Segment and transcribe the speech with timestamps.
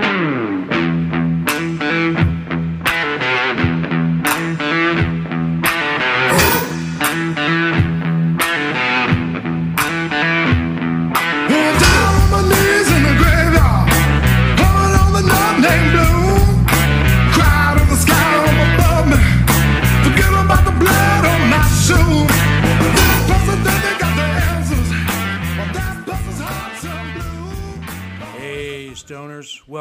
[0.00, 0.49] Well,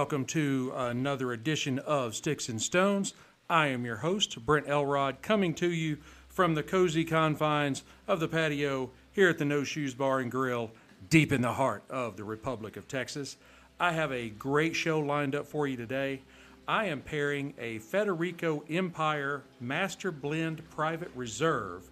[0.10, 3.13] welcome to another edition of Sticks and Stones.
[3.48, 8.27] I am your host, Brent Elrod, coming to you from the cozy confines of the
[8.27, 10.72] patio here at the No Shoes Bar and Grill,
[11.12, 13.38] deep in the heart of the Republic of Texas.
[13.80, 16.23] I have a great show lined up for you today.
[16.68, 21.88] I am pairing a Federico Empire Master Blend Private Reserve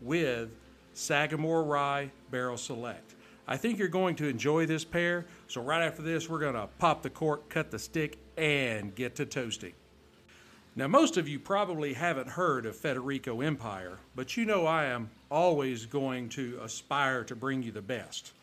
[0.00, 0.48] with
[0.92, 3.14] Sagamore Rye Barrel Select.
[3.50, 6.68] I think you're going to enjoy this pair, so right after this, we're going to
[6.78, 9.72] pop the cork, cut the stick, and get to toasting.
[10.76, 15.10] Now, most of you probably haven't heard of Federico Empire, but you know I am
[15.32, 18.34] always going to aspire to bring you the best.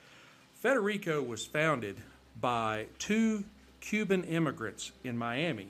[0.56, 1.96] Federico was founded
[2.42, 3.46] by two
[3.80, 5.70] Cuban immigrants in Miami,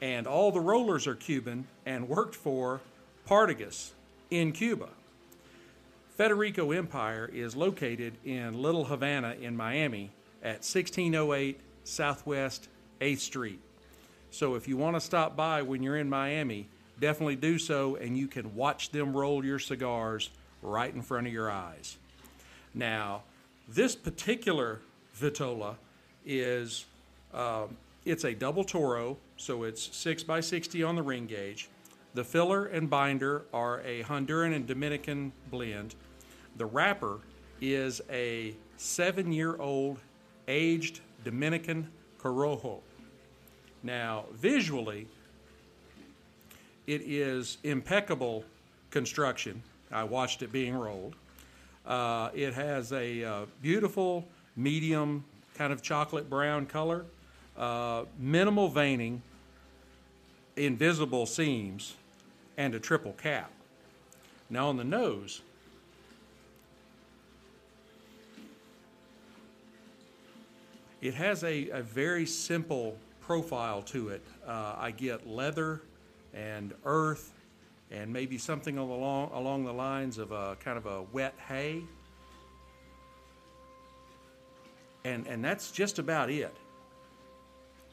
[0.00, 2.80] and all the rollers are Cuban and worked for
[3.28, 3.90] Partagas
[4.30, 4.88] in Cuba.
[6.20, 10.10] Federico Empire is located in Little Havana in Miami
[10.42, 12.68] at 1608 Southwest
[13.00, 13.58] 8th Street.
[14.30, 16.68] So if you want to stop by when you're in Miami,
[17.00, 20.28] definitely do so, and you can watch them roll your cigars
[20.60, 21.96] right in front of your eyes.
[22.74, 23.22] Now,
[23.66, 24.80] this particular
[25.18, 25.76] Vitola
[26.26, 26.84] is
[27.32, 31.70] um, it's a double Toro, so it's six by sixty on the ring gauge.
[32.12, 35.94] The filler and binder are a Honduran and Dominican blend.
[36.56, 37.20] The wrapper
[37.60, 39.98] is a seven-year-old
[40.48, 41.88] aged Dominican
[42.20, 42.80] Corojo.
[43.82, 45.06] Now, visually,
[46.86, 48.44] it is impeccable
[48.90, 49.62] construction.
[49.90, 51.14] I watched it being rolled.
[51.86, 55.24] Uh, it has a uh, beautiful medium
[55.54, 57.04] kind of chocolate brown color,
[57.56, 59.22] uh, minimal veining,
[60.56, 61.94] invisible seams,
[62.56, 63.50] and a triple cap.
[64.50, 65.42] Now, on the nose,
[71.00, 74.22] it has a, a very simple profile to it.
[74.46, 75.82] Uh, I get leather
[76.34, 77.32] and earth
[77.90, 81.82] and maybe something along, along the lines of a kind of a wet hay.
[85.04, 86.54] And, and that's just about it.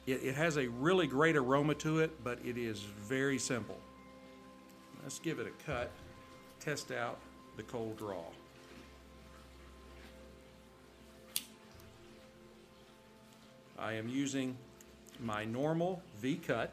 [0.06, 0.24] it.
[0.24, 3.78] It has a really great aroma to it, but it is very simple.
[5.02, 5.90] Let's give it a cut,
[6.60, 7.18] test out
[7.56, 8.24] the cold draw.
[13.80, 14.58] I am using
[15.20, 16.72] my normal V cut.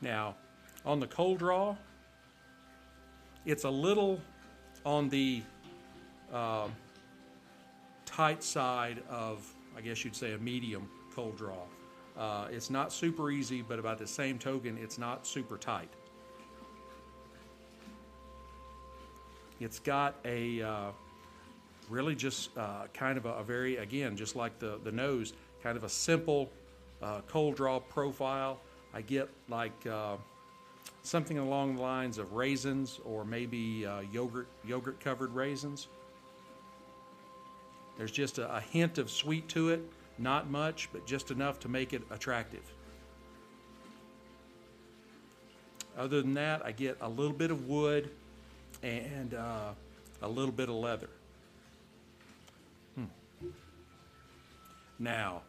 [0.00, 0.34] Now,
[0.84, 1.76] on the cold draw,
[3.46, 4.20] it's a little
[4.84, 5.42] on the
[6.32, 6.66] uh,
[8.04, 9.46] tight side of,
[9.76, 11.62] I guess you'd say, a medium cold draw.
[12.16, 15.88] Uh, it's not super easy, but about the same token, it's not super tight.
[19.60, 20.90] It's got a uh,
[21.88, 25.76] really just uh, kind of a, a very, again, just like the, the nose, kind
[25.76, 26.50] of a simple
[27.02, 28.60] uh, cold draw profile.
[28.94, 30.16] I get like uh,
[31.02, 35.88] something along the lines of raisins or maybe uh, yogurt yogurt covered raisins.
[37.98, 39.80] There's just a, a hint of sweet to it,
[40.18, 42.62] not much, but just enough to make it attractive.
[45.96, 48.10] Other than that, I get a little bit of wood
[48.82, 49.70] and uh,
[50.22, 51.10] a little bit of leather.
[52.94, 53.04] Hmm.
[54.98, 55.42] Now,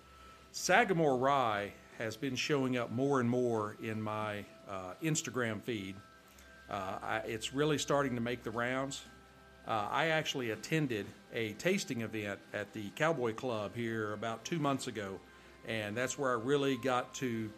[0.51, 5.95] Sagamore Rye has been showing up more and more in my uh, Instagram feed.
[6.69, 9.03] Uh, I, it's really starting to make the rounds.
[9.67, 14.87] Uh, I actually attended a tasting event at the Cowboy Club here about two months
[14.87, 15.19] ago,
[15.67, 17.49] and that's where I really got to.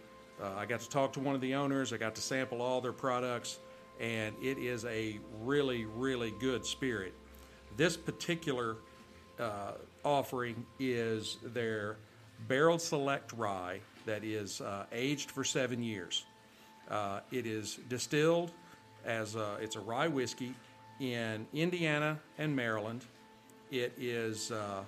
[0.41, 1.93] Uh, I got to talk to one of the owners.
[1.93, 3.59] I got to sample all their products,
[3.99, 7.13] and it is a really, really good spirit.
[7.75, 8.77] This particular
[9.39, 9.73] uh,
[10.03, 11.97] offering is their
[12.47, 16.25] barrel select rye that is uh, aged for seven years.
[16.89, 18.51] Uh, it is distilled
[19.05, 20.53] as a, it's a rye whiskey
[20.99, 23.05] in Indiana and Maryland.
[23.71, 24.83] It is uh,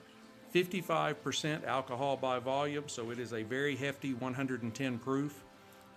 [0.53, 5.43] 55% alcohol by volume, so it is a very hefty 110 proof.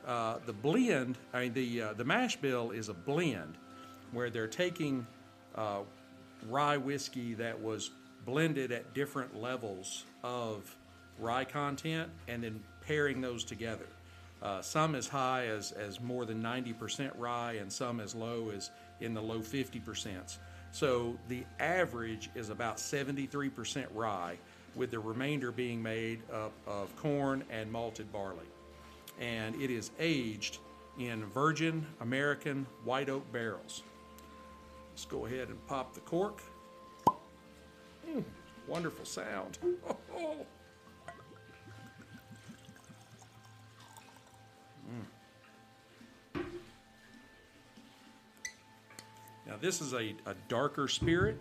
[0.07, 3.57] uh, the blend, I mean, the, uh, the mash bill is a blend
[4.13, 5.07] where they're taking
[5.55, 5.81] uh,
[6.49, 7.91] rye whiskey that was
[8.25, 10.75] blended at different levels of
[11.19, 13.87] rye content and then pairing those together.
[14.43, 18.71] Uh, some as high as, as more than 90% rye, and some as low as
[19.01, 20.39] in the low 50%.
[20.73, 24.39] So the average is about 73% rye,
[24.77, 28.47] with the remainder being made up of corn and malted barley.
[29.21, 30.59] And it is aged
[30.99, 33.83] in virgin American white oak barrels.
[34.91, 36.43] Let's go ahead and pop the cork.
[38.09, 38.25] Mm,
[38.69, 39.59] wonderful sound.
[49.61, 51.41] this is a, a darker spirit.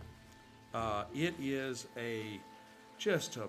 [0.74, 2.40] Uh, it is a
[2.98, 3.48] just a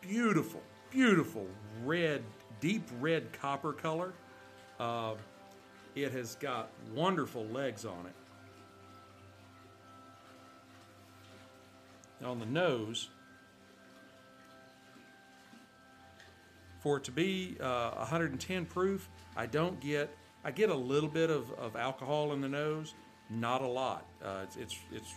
[0.00, 1.46] beautiful, beautiful
[1.84, 2.22] red,
[2.60, 4.12] deep red copper color.
[4.78, 5.14] Uh,
[5.94, 8.14] it has got wonderful legs on it.
[12.24, 13.08] on the nose,
[16.80, 20.14] for it to be uh, 110 proof, I don't get,
[20.44, 22.94] I get a little bit of, of alcohol in the nose,
[23.32, 24.04] not a lot.
[24.24, 25.14] Uh, it's, it's, it's,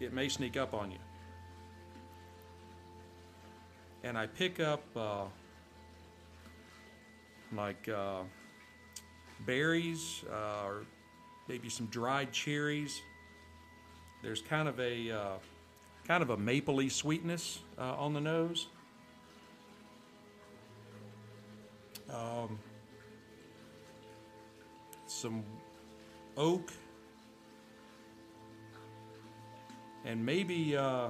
[0.00, 0.98] it may sneak up on you.
[4.02, 5.24] And I pick up uh,
[7.54, 8.22] like uh,
[9.46, 10.84] berries uh, or
[11.48, 13.02] maybe some dried cherries.
[14.22, 15.38] There's kind of a uh,
[16.06, 18.68] kind of a mapley sweetness uh, on the nose.
[22.12, 22.58] Um,
[25.06, 25.44] some
[26.36, 26.72] oak
[30.04, 31.08] and maybe uh,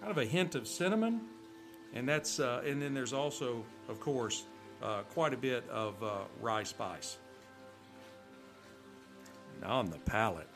[0.00, 1.20] kind of a hint of cinnamon,
[1.94, 4.44] and that's uh, and then there's also, of course,
[4.82, 7.18] uh, quite a bit of uh, rye spice.
[9.62, 10.48] Now on the palate.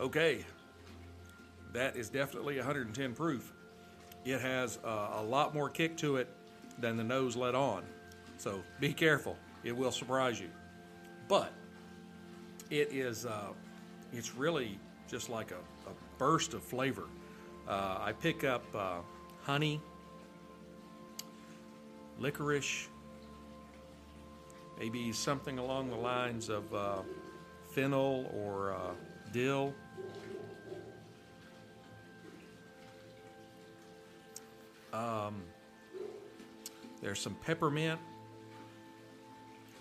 [0.00, 0.44] Okay,
[1.72, 3.52] that is definitely 110 proof.
[4.24, 6.28] It has uh, a lot more kick to it
[6.78, 7.84] than the nose let on.
[8.42, 10.48] So be careful, it will surprise you.
[11.28, 11.52] But
[12.70, 13.52] it is, uh,
[14.12, 17.04] it's really just like a, a burst of flavor.
[17.68, 18.96] Uh, I pick up uh,
[19.44, 19.80] honey,
[22.18, 22.88] licorice,
[24.76, 27.02] maybe something along the lines of uh,
[27.70, 28.90] fennel or uh,
[29.32, 29.72] dill.
[34.92, 35.44] Um,
[37.00, 38.00] there's some peppermint,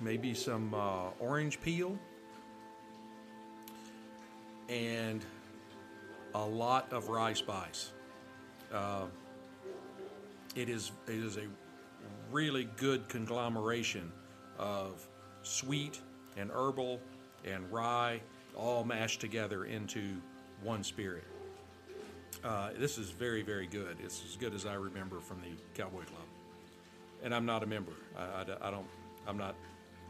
[0.02, 1.98] maybe some uh, orange peel,
[4.70, 5.24] and
[6.34, 7.92] a lot of rye spice.
[8.74, 9.06] Uh,
[10.56, 11.48] it is it is a
[12.32, 14.12] really good conglomeration
[14.58, 15.08] of
[15.44, 16.00] sweet
[16.38, 17.00] and herbal
[17.46, 18.22] and rye
[18.56, 20.16] all mashed together into
[20.64, 21.24] one spirit.
[22.44, 23.98] Uh, this is very, very good.
[24.04, 26.26] It's as good as I remember from the Cowboy Club.
[27.24, 27.94] And I'm not a member.
[28.18, 28.88] I, I, I don't.
[29.28, 29.56] I'm not.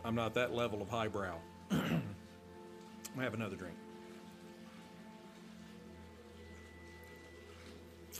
[0.04, 1.36] I'm not that level of highbrow.
[1.72, 3.76] I have another drink.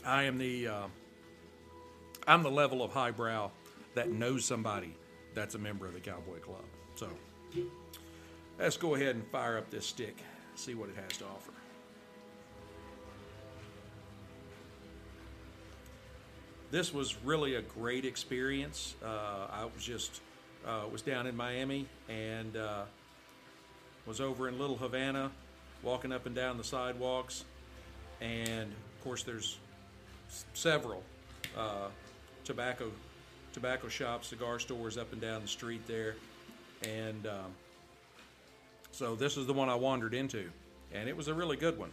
[0.04, 0.68] I am the.
[0.68, 0.86] Uh,
[2.26, 3.50] I'm the level of highbrow
[3.94, 4.94] that knows somebody
[5.34, 6.64] that's a member of the Cowboy Club.
[6.94, 7.08] So
[8.58, 10.22] let's go ahead and fire up this stick,
[10.54, 11.52] see what it has to offer.
[16.72, 18.96] this was really a great experience.
[19.04, 20.20] Uh, I was just
[20.66, 22.82] uh, was down in Miami and uh,
[24.06, 25.30] was over in Little Havana,
[25.82, 27.44] walking up and down the sidewalks,
[28.20, 29.58] and of course there's
[30.54, 31.02] several
[31.56, 31.88] uh,
[32.44, 32.90] tobacco
[33.52, 36.14] tobacco shops, cigar stores up and down the street there,
[36.84, 37.52] and um,
[38.90, 40.50] so this is the one I wandered into,
[40.92, 41.90] and it was a really good one.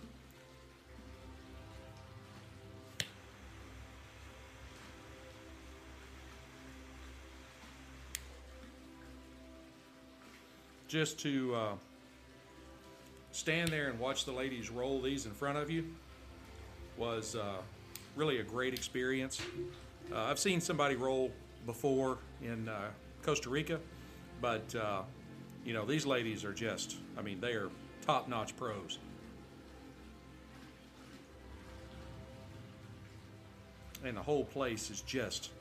[10.89, 11.74] Just to uh,
[13.31, 15.86] stand there and watch the ladies roll these in front of you
[16.98, 17.58] was uh,
[18.15, 19.39] really a great experience.
[20.12, 21.31] Uh, I've seen somebody roll
[21.67, 22.89] before in uh,
[23.22, 23.79] Costa Rica,
[24.41, 25.03] but uh,
[25.63, 27.69] you know these ladies are just, I mean, they are
[28.01, 28.98] top-notch pros.
[34.03, 35.51] And the whole place is just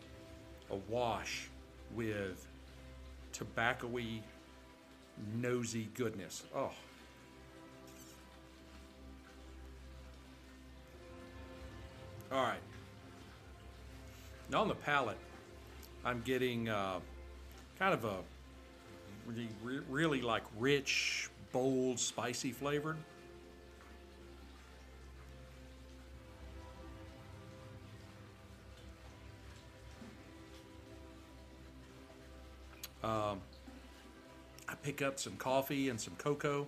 [0.70, 1.49] awash
[1.94, 2.47] with
[3.32, 4.23] tobacco-y
[5.34, 6.44] nosy goodness.
[6.54, 6.70] Oh.
[12.30, 12.58] All right.
[14.50, 15.18] Now on the palate,
[16.04, 17.00] I'm getting uh,
[17.78, 18.16] kind of a
[19.26, 19.48] really,
[19.88, 22.96] really like rich, bold, spicy flavored.
[33.02, 33.40] Um,
[34.82, 36.66] pick up some coffee and some cocoa.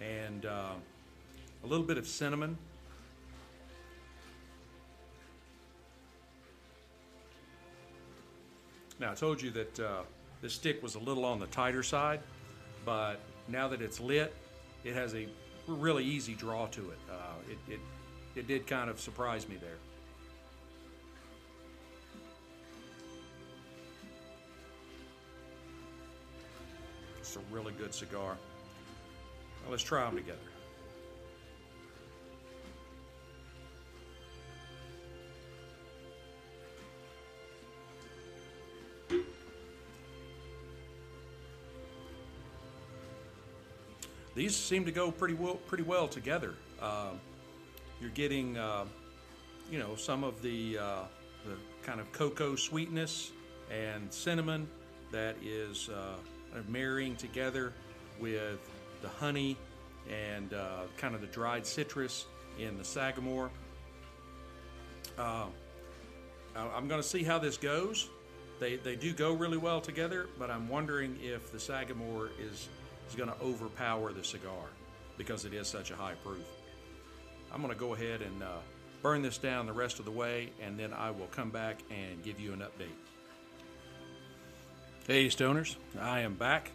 [0.00, 0.74] And uh,
[1.64, 2.56] a little bit of cinnamon.
[9.00, 10.02] Now, I told you that uh,
[10.42, 12.20] the stick was a little on the tighter side,
[12.84, 14.34] but now that it's lit,
[14.84, 15.28] it has a
[15.66, 16.98] really easy draw to it.
[17.10, 17.14] Uh,
[17.50, 17.80] it, it,
[18.38, 19.70] it did kind of surprise me there.
[27.18, 28.36] It's a really good cigar.
[29.68, 30.38] Let's try them together.
[44.34, 46.54] These seem to go pretty well, pretty well together.
[46.80, 47.18] Um,
[48.00, 48.84] you're getting, uh,
[49.70, 51.02] you know, some of the uh,
[51.44, 53.32] the kind of cocoa sweetness
[53.70, 54.68] and cinnamon
[55.12, 56.14] that is uh,
[56.68, 57.72] marrying together
[58.20, 58.58] with
[59.02, 59.56] the honey
[60.10, 62.26] and uh, kind of the dried citrus
[62.58, 63.50] in the sagamore.
[65.16, 65.46] Uh,
[66.56, 68.08] I'm going to see how this goes.
[68.58, 72.68] They, they do go really well together, but I'm wondering if the Sagamore is,
[73.08, 74.66] is going to overpower the cigar
[75.16, 76.44] because it is such a high proof.
[77.52, 78.58] I'm going to go ahead and uh,
[79.02, 82.22] burn this down the rest of the way, and then I will come back and
[82.22, 82.96] give you an update.
[85.06, 86.70] Hey, Stoners, I am back.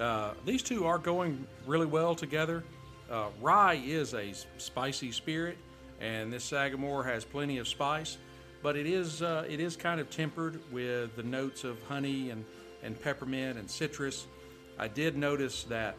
[0.00, 2.64] Uh, these two are going really well together.
[3.10, 5.58] Uh, rye is a spicy spirit,
[6.00, 8.16] and this Sagamore has plenty of spice,
[8.62, 12.44] but it is uh, it is kind of tempered with the notes of honey and,
[12.82, 14.26] and peppermint and citrus.
[14.78, 15.96] I did notice that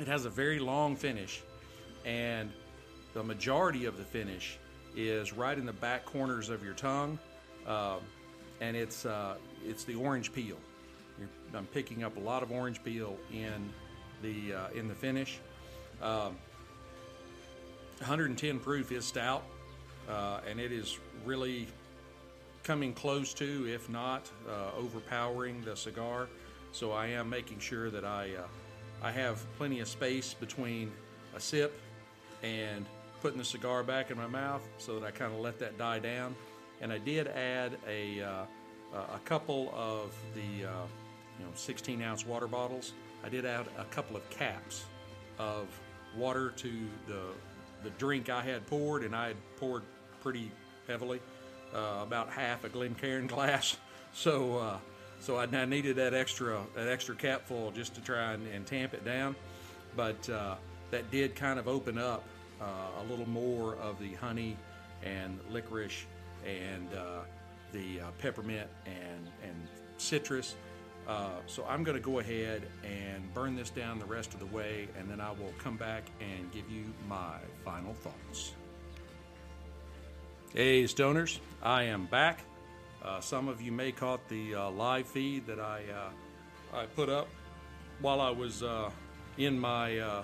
[0.00, 1.42] it has a very long finish,
[2.04, 2.50] and
[3.14, 4.58] the majority of the finish
[4.96, 7.18] is right in the back corners of your tongue,
[7.66, 7.96] uh,
[8.60, 9.34] and it's uh,
[9.66, 10.56] it's the orange peel.
[11.18, 13.70] You're, I'm picking up a lot of orange peel in
[14.22, 15.38] the uh, in the finish.
[16.02, 16.36] Um,
[17.98, 19.44] 110 proof is stout,
[20.08, 21.68] uh, and it is really
[22.64, 26.28] coming close to, if not uh, overpowering, the cigar.
[26.72, 28.46] So I am making sure that I uh,
[29.02, 30.92] I have plenty of space between
[31.34, 31.78] a sip
[32.42, 32.86] and
[33.22, 36.00] putting the cigar back in my mouth, so that I kind of let that die
[36.00, 36.34] down.
[36.80, 38.44] And I did add a uh,
[38.92, 40.86] a couple of the uh,
[41.38, 42.92] you know 16 ounce water bottles.
[43.24, 44.84] I did add a couple of caps
[45.38, 45.68] of
[46.16, 46.70] water to
[47.06, 47.20] the
[47.84, 49.84] the drink I had poured, and I had poured
[50.20, 50.50] pretty
[50.86, 51.20] heavily,
[51.74, 53.76] uh, about half a Glencairn glass.
[54.12, 54.78] So uh,
[55.20, 58.94] so I, needed that extra that extra cap full just to try and, and tamp
[58.94, 59.36] it down.
[59.96, 60.56] But uh,
[60.90, 62.24] that did kind of open up
[62.62, 64.56] a little more of the honey
[65.02, 66.06] and licorice
[66.46, 67.20] and uh,
[67.72, 69.54] the uh, peppermint and and
[69.96, 70.54] citrus.
[71.08, 74.46] Uh, so I'm going to go ahead and burn this down the rest of the
[74.46, 78.54] way, and then I will come back and give you my final thoughts.
[80.54, 82.44] Hey, stoners, I am back.
[83.02, 87.08] Uh, some of you may caught the uh, live feed that I uh, I put
[87.08, 87.28] up
[88.00, 88.90] while I was uh,
[89.38, 90.22] in my uh,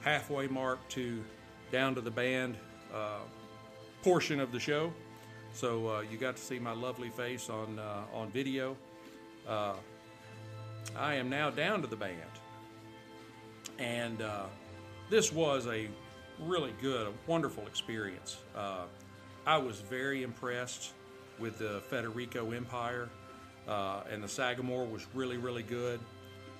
[0.00, 1.24] halfway mark to
[1.70, 2.56] down to the band
[2.94, 3.18] uh,
[4.02, 4.92] portion of the show.
[5.52, 8.76] So uh, you got to see my lovely face on uh, on video.
[9.48, 9.74] Uh,
[10.96, 12.14] I am now down to the band,
[13.78, 14.44] and uh,
[15.08, 15.88] this was a
[16.40, 18.38] really good, a wonderful experience.
[18.56, 18.84] Uh,
[19.46, 20.92] I was very impressed
[21.38, 23.08] with the Federico Empire,
[23.66, 26.00] and the Sagamore was really, really good.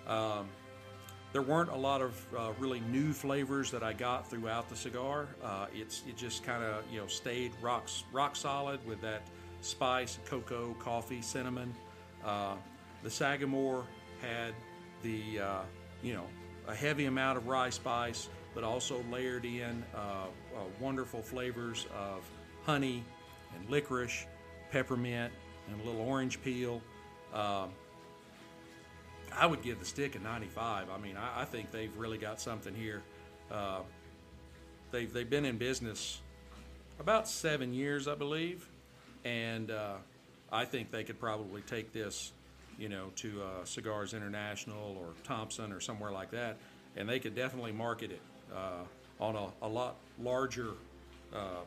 [0.06, 0.48] Um,
[1.32, 5.28] there weren't a lot of uh, really new flavors that I got throughout the cigar.
[5.42, 9.22] Uh, it's it just kind of you know stayed rock rock solid with that
[9.60, 11.74] spice, cocoa, coffee, cinnamon.
[12.24, 12.54] Uh,
[13.02, 13.84] the Sagamore
[14.20, 14.54] had
[15.02, 15.60] the uh,
[16.02, 16.26] you know
[16.66, 22.28] a heavy amount of rye spice, but also layered in uh, uh, wonderful flavors of
[22.64, 23.04] honey
[23.56, 24.26] and licorice,
[24.70, 25.32] peppermint,
[25.68, 26.82] and a little orange peel.
[27.32, 27.70] Um,
[29.36, 30.88] I would give the stick a 95.
[30.90, 33.02] I mean, I, I think they've really got something here.
[33.50, 33.80] Uh,
[34.90, 36.20] they've they've been in business
[36.98, 38.68] about seven years, I believe,
[39.24, 39.94] and uh,
[40.52, 42.32] I think they could probably take this,
[42.78, 46.56] you know, to uh, Cigars International or Thompson or somewhere like that,
[46.96, 48.20] and they could definitely market it
[48.54, 50.72] uh, on a, a lot larger
[51.34, 51.62] uh,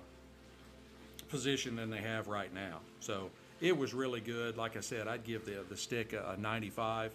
[1.29, 2.79] position than they have right now.
[2.99, 3.29] So
[3.59, 4.57] it was really good.
[4.57, 7.11] Like I said, I'd give the the stick a, a 95.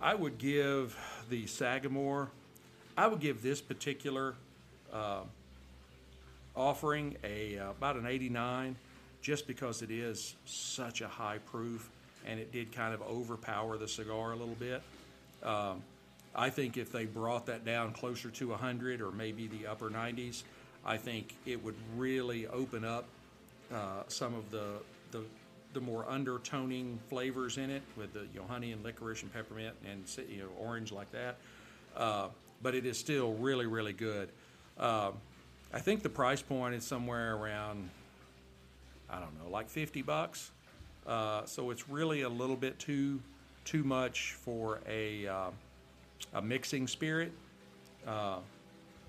[0.00, 0.96] I would give
[1.30, 2.30] the Sagamore.
[2.96, 4.34] I would give this particular
[4.92, 5.20] uh,
[6.54, 8.76] offering a uh, about an 89,
[9.22, 11.90] just because it is such a high proof,
[12.26, 14.82] and it did kind of overpower the cigar a little bit.
[15.42, 15.82] Um,
[16.34, 20.42] I think if they brought that down closer to 100 or maybe the upper 90s,
[20.84, 23.04] I think it would really open up
[23.72, 24.72] uh, some of the,
[25.12, 25.22] the
[25.74, 29.74] the more undertoning flavors in it with the you know honey and licorice and peppermint
[29.90, 31.36] and you know orange like that.
[31.96, 32.28] Uh,
[32.62, 34.30] but it is still really really good.
[34.78, 35.10] Uh,
[35.72, 37.90] I think the price point is somewhere around
[39.10, 40.52] I don't know like 50 bucks.
[41.06, 43.20] Uh, so it's really a little bit too
[43.64, 45.50] too much for a uh,
[46.34, 47.32] a mixing spirit.
[48.06, 48.38] Uh,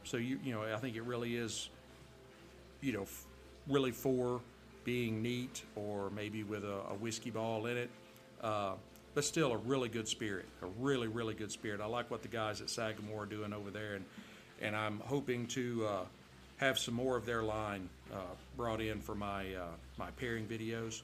[0.03, 1.69] so you you know I think it really is
[2.81, 3.05] you know
[3.67, 4.41] really for
[4.85, 7.89] being neat or maybe with a, a whiskey ball in it.
[8.41, 8.73] Uh,
[9.13, 11.81] but still a really good spirit, a really, really good spirit.
[11.81, 14.05] I like what the guys at Sagamore are doing over there, and,
[14.61, 15.99] and I'm hoping to uh,
[16.57, 18.17] have some more of their line uh,
[18.57, 21.01] brought in for my, uh, my pairing videos.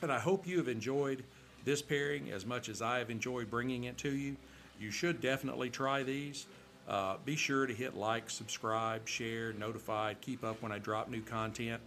[0.00, 1.24] And I hope you have enjoyed
[1.64, 4.36] this pairing as much as I have enjoyed bringing it to you.
[4.78, 6.46] You should definitely try these.
[6.88, 11.22] Uh, be sure to hit like, subscribe, share, notified, keep up when I drop new
[11.22, 11.82] content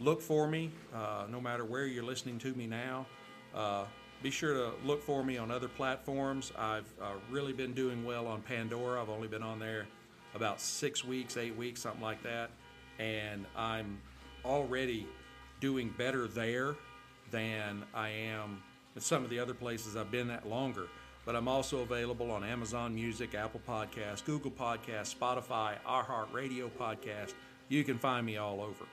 [0.00, 3.06] look for me uh, no matter where you're listening to me now.
[3.54, 3.84] Uh,
[4.22, 6.52] be sure to look for me on other platforms.
[6.58, 9.00] I've uh, really been doing well on Pandora.
[9.00, 9.86] I've only been on there
[10.34, 12.50] about six weeks, eight weeks, something like that.
[12.98, 14.00] And I'm
[14.44, 15.06] already
[15.60, 16.74] doing better there
[17.30, 18.62] than I am
[18.96, 20.88] at some of the other places I've been at longer.
[21.24, 27.34] But I'm also available on Amazon Music, Apple Podcasts, Google Podcasts, Spotify, iHeartRadio Podcast.
[27.68, 28.86] You can find me all over.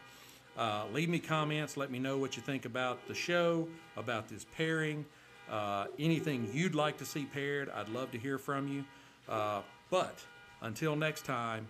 [0.58, 1.76] Uh, leave me comments.
[1.78, 5.06] Let me know what you think about the show, about this pairing,
[5.50, 7.70] uh, anything you'd like to see paired.
[7.70, 8.86] I'd love to hear from you.
[9.28, 10.24] Uh, but
[10.62, 11.68] until next time,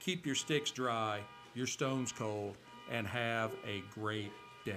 [0.00, 1.20] keep your sticks dry,
[1.54, 2.56] your stones cold,
[2.90, 4.32] and have a great
[4.64, 4.74] day.